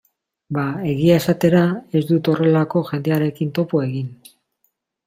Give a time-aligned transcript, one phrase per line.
[0.55, 0.63] Ba,
[0.93, 1.61] egia esatera,
[1.99, 4.11] ez dut horrelako jendearekin topo egin.